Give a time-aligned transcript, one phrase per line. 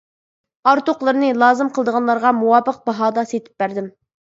[0.71, 3.95] ئارتۇقلىرىنى لازىم قىلىدىغانلارغا مۇۋاپىق باھادا سېتىپ بەردىم.